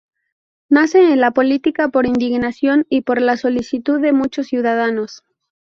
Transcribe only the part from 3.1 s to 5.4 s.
la solicitud de muchos ciudadanos.